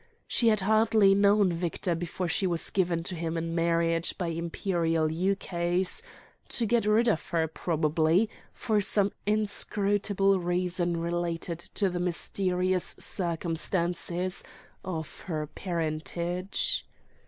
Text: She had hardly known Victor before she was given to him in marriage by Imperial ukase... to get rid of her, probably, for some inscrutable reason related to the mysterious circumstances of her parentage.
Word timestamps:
She 0.27 0.47
had 0.47 0.61
hardly 0.61 1.13
known 1.13 1.51
Victor 1.53 1.93
before 1.93 2.27
she 2.27 2.47
was 2.47 2.71
given 2.71 3.03
to 3.03 3.13
him 3.13 3.37
in 3.37 3.53
marriage 3.53 4.17
by 4.17 4.29
Imperial 4.29 5.11
ukase... 5.11 6.01
to 6.49 6.65
get 6.65 6.87
rid 6.87 7.07
of 7.07 7.29
her, 7.29 7.47
probably, 7.47 8.27
for 8.51 8.81
some 8.81 9.11
inscrutable 9.27 10.39
reason 10.39 10.97
related 10.97 11.59
to 11.77 11.87
the 11.87 11.99
mysterious 11.99 12.95
circumstances 12.97 14.43
of 14.83 15.19
her 15.27 15.45
parentage. 15.45 16.87